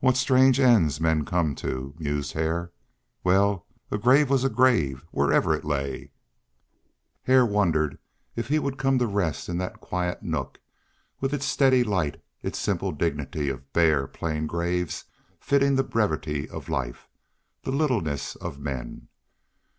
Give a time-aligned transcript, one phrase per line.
[0.00, 2.72] "What strange ends men come to!" mused Hare.
[3.24, 6.10] Well, a grave was a grave, wherever it lay.
[7.24, 7.98] He wondered
[8.34, 10.60] if he would come to rest in that quiet nook,
[11.22, 15.06] with its steady light, its simple dignity of bare plain graves
[15.40, 17.08] fitting the brevity of life,
[17.62, 19.08] the littleness of man.